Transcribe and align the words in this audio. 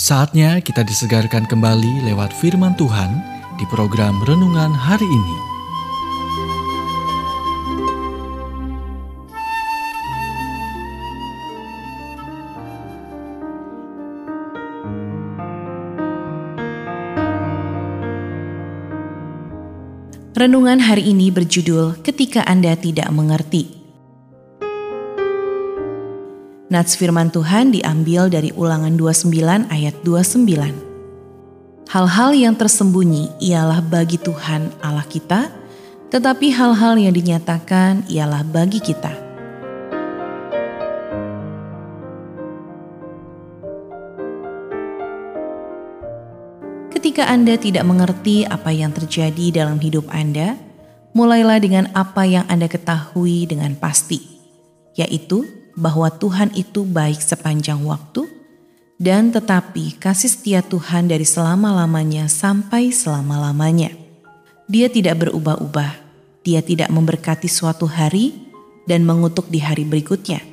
Saatnya 0.00 0.64
kita 0.64 0.80
disegarkan 0.80 1.44
kembali 1.44 2.08
lewat 2.08 2.32
firman 2.32 2.72
Tuhan 2.72 3.20
di 3.60 3.68
program 3.68 4.16
renungan 4.24 4.72
hari 4.72 5.04
ini. 5.04 5.36
Renungan 20.32 20.80
hari 20.80 21.12
ini 21.12 21.28
berjudul 21.28 22.00
"Ketika 22.00 22.48
Anda 22.48 22.72
Tidak 22.72 23.12
Mengerti". 23.12 23.79
Nats 26.70 26.94
firman 26.94 27.34
Tuhan 27.34 27.74
diambil 27.74 28.30
dari 28.30 28.54
ulangan 28.54 28.94
29 28.94 29.26
ayat 29.74 29.90
29. 30.06 30.46
Hal-hal 31.90 32.30
yang 32.30 32.54
tersembunyi 32.54 33.42
ialah 33.42 33.82
bagi 33.82 34.22
Tuhan 34.22 34.70
Allah 34.78 35.02
kita, 35.02 35.50
tetapi 36.14 36.54
hal-hal 36.54 36.94
yang 36.94 37.10
dinyatakan 37.10 38.06
ialah 38.06 38.46
bagi 38.46 38.78
kita. 38.78 39.10
Ketika 46.94 47.26
Anda 47.26 47.58
tidak 47.58 47.82
mengerti 47.82 48.46
apa 48.46 48.70
yang 48.70 48.94
terjadi 48.94 49.66
dalam 49.66 49.82
hidup 49.82 50.06
Anda, 50.06 50.54
mulailah 51.18 51.58
dengan 51.58 51.90
apa 51.98 52.22
yang 52.30 52.46
Anda 52.46 52.70
ketahui 52.70 53.50
dengan 53.50 53.74
pasti, 53.74 54.22
yaitu 54.94 55.58
bahwa 55.80 56.12
Tuhan 56.12 56.52
itu 56.52 56.84
baik 56.84 57.24
sepanjang 57.24 57.80
waktu, 57.88 58.28
dan 59.00 59.32
tetapi 59.32 59.96
kasih 59.96 60.28
setia 60.28 60.60
Tuhan 60.60 61.08
dari 61.08 61.24
selama-lamanya 61.24 62.28
sampai 62.28 62.92
selama-lamanya. 62.92 63.96
Dia 64.68 64.92
tidak 64.92 65.24
berubah-ubah, 65.24 65.96
dia 66.44 66.60
tidak 66.60 66.92
memberkati 66.92 67.48
suatu 67.48 67.88
hari 67.88 68.36
dan 68.84 69.08
mengutuk 69.08 69.48
di 69.48 69.64
hari 69.64 69.88
berikutnya. 69.88 70.44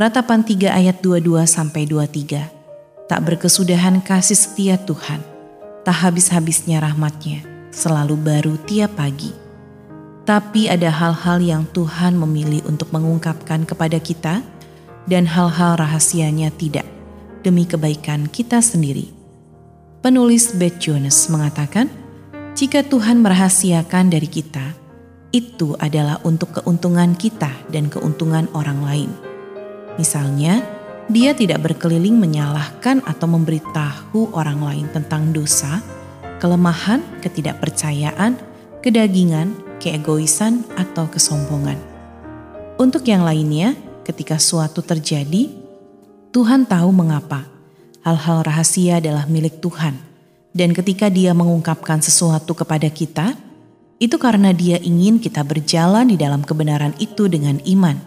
Ratapan 0.00 0.40
3 0.40 0.72
ayat 0.72 0.96
22 1.04 1.44
sampai 1.44 1.84
23. 1.84 2.48
Tak 3.04 3.20
berkesudahan 3.20 4.00
kasih 4.00 4.36
setia 4.36 4.80
Tuhan, 4.80 5.20
tak 5.84 6.08
habis-habisnya 6.08 6.80
rahmatnya, 6.80 7.44
selalu 7.68 8.16
baru 8.16 8.54
tiap 8.64 8.96
pagi. 8.96 9.47
Tapi 10.28 10.68
ada 10.68 10.92
hal-hal 10.92 11.40
yang 11.40 11.64
Tuhan 11.72 12.20
memilih 12.20 12.60
untuk 12.68 12.92
mengungkapkan 12.92 13.64
kepada 13.64 13.96
kita 13.96 14.44
dan 15.08 15.24
hal-hal 15.24 15.80
rahasianya 15.80 16.52
tidak 16.52 16.84
demi 17.40 17.64
kebaikan 17.64 18.28
kita 18.28 18.60
sendiri. 18.60 19.08
Penulis 20.04 20.52
Beth 20.52 20.76
Jones 20.76 21.16
mengatakan, 21.32 21.88
jika 22.52 22.84
Tuhan 22.84 23.24
merahasiakan 23.24 24.12
dari 24.12 24.28
kita, 24.28 24.76
itu 25.32 25.72
adalah 25.80 26.20
untuk 26.28 26.60
keuntungan 26.60 27.16
kita 27.16 27.48
dan 27.72 27.88
keuntungan 27.88 28.52
orang 28.52 28.84
lain. 28.84 29.10
Misalnya, 29.96 30.60
dia 31.08 31.32
tidak 31.32 31.64
berkeliling 31.64 32.20
menyalahkan 32.20 33.00
atau 33.08 33.32
memberitahu 33.32 34.36
orang 34.36 34.60
lain 34.60 34.86
tentang 34.92 35.32
dosa, 35.32 35.80
kelemahan, 36.36 37.00
ketidakpercayaan, 37.24 38.36
kedagingan, 38.84 39.67
keegoisan, 39.78 40.66
atau 40.76 41.06
kesombongan. 41.10 41.78
Untuk 42.78 43.02
yang 43.10 43.26
lainnya, 43.26 43.74
ketika 44.06 44.38
suatu 44.38 44.82
terjadi, 44.86 45.50
Tuhan 46.30 46.68
tahu 46.68 46.92
mengapa 46.94 47.48
hal-hal 48.06 48.46
rahasia 48.46 49.02
adalah 49.02 49.26
milik 49.26 49.58
Tuhan, 49.58 49.98
dan 50.54 50.70
ketika 50.72 51.10
Dia 51.10 51.34
mengungkapkan 51.34 52.00
sesuatu 52.00 52.54
kepada 52.54 52.86
kita, 52.88 53.34
itu 53.98 54.14
karena 54.16 54.54
Dia 54.54 54.78
ingin 54.78 55.18
kita 55.18 55.42
berjalan 55.42 56.08
di 56.08 56.16
dalam 56.16 56.46
kebenaran 56.46 56.94
itu 57.02 57.26
dengan 57.26 57.58
iman. 57.66 57.98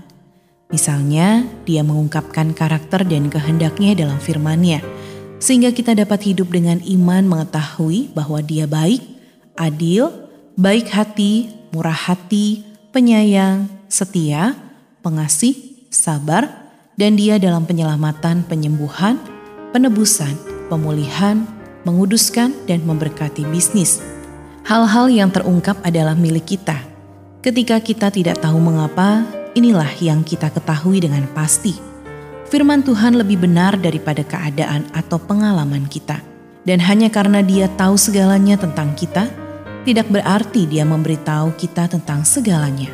Misalnya, 0.71 1.43
Dia 1.67 1.83
mengungkapkan 1.83 2.55
karakter 2.55 3.03
dan 3.03 3.27
kehendaknya 3.27 3.93
dalam 4.07 4.17
firman-Nya, 4.17 4.79
sehingga 5.43 5.75
kita 5.75 5.91
dapat 5.93 6.23
hidup 6.31 6.47
dengan 6.49 6.79
iman 6.79 7.27
mengetahui 7.27 8.15
bahwa 8.15 8.39
Dia 8.39 8.65
baik, 8.65 9.03
adil, 9.59 10.07
baik 10.55 10.87
hati, 10.89 11.60
murah 11.71 11.95
hati, 11.95 12.67
penyayang, 12.91 13.71
setia, 13.87 14.55
pengasih, 14.99 15.55
sabar, 15.87 16.47
dan 16.99 17.15
dia 17.15 17.39
dalam 17.39 17.63
penyelamatan, 17.63 18.43
penyembuhan, 18.45 19.15
penebusan, 19.71 20.35
pemulihan, 20.67 21.47
menguduskan, 21.87 22.53
dan 22.67 22.83
memberkati 22.83 23.47
bisnis. 23.49 24.03
Hal-hal 24.67 25.09
yang 25.09 25.33
terungkap 25.33 25.79
adalah 25.81 26.13
milik 26.13 26.53
kita. 26.55 26.77
Ketika 27.41 27.81
kita 27.81 28.13
tidak 28.13 28.37
tahu 28.37 28.61
mengapa, 28.61 29.25
inilah 29.57 29.89
yang 29.97 30.21
kita 30.21 30.53
ketahui 30.53 31.01
dengan 31.01 31.25
pasti. 31.33 31.73
Firman 32.51 32.83
Tuhan 32.85 33.17
lebih 33.17 33.41
benar 33.41 33.79
daripada 33.79 34.21
keadaan 34.21 34.85
atau 34.93 35.17
pengalaman 35.17 35.87
kita. 35.87 36.21
Dan 36.61 36.77
hanya 36.85 37.09
karena 37.09 37.41
dia 37.41 37.65
tahu 37.73 37.97
segalanya 37.97 38.53
tentang 38.59 38.93
kita, 38.93 39.25
tidak 39.81 40.13
berarti 40.13 40.69
dia 40.69 40.85
memberitahu 40.85 41.57
kita 41.57 41.89
tentang 41.89 42.21
segalanya. 42.21 42.89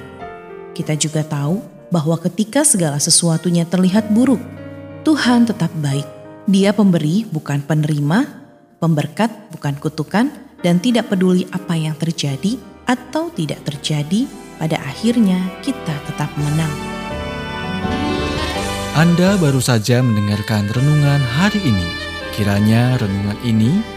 Kita 0.71 0.95
juga 0.95 1.25
tahu 1.25 1.59
bahwa 1.91 2.15
ketika 2.19 2.63
segala 2.63 2.95
sesuatunya 2.99 3.67
terlihat 3.67 4.07
buruk, 4.11 4.39
Tuhan 5.03 5.47
tetap 5.47 5.71
baik. 5.79 6.05
Dia 6.47 6.71
pemberi 6.71 7.27
bukan 7.27 7.59
penerima, 7.59 8.23
pemberkat 8.79 9.51
bukan 9.51 9.75
kutukan, 9.83 10.31
dan 10.63 10.79
tidak 10.79 11.11
peduli 11.11 11.43
apa 11.51 11.75
yang 11.75 11.93
terjadi 11.99 12.55
atau 12.87 13.27
tidak 13.35 13.59
terjadi, 13.67 14.23
pada 14.57 14.79
akhirnya 14.81 15.37
kita 15.61 15.93
tetap 16.07 16.31
menang. 16.39 16.71
Anda 18.97 19.37
baru 19.37 19.61
saja 19.61 20.01
mendengarkan 20.01 20.71
renungan 20.73 21.21
hari 21.37 21.61
ini. 21.61 21.85
Kiranya 22.33 22.97
renungan 22.97 23.37
ini 23.45 23.96